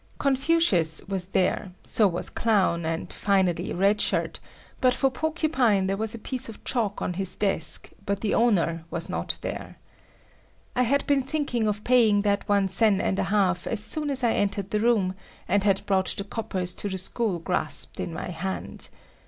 [0.17, 4.39] "Confucius" was there, so was Clown, and finally Red Shirt,
[4.81, 8.83] but for Porcupine there was a piece of chalk on his desk but the owner
[8.89, 9.77] was not there.
[10.75, 14.23] I had been thinking of paying that one sen and a half as soon as
[14.23, 15.13] I entered the room,
[15.47, 18.89] and had brought the coppers to the school grasped in my hand.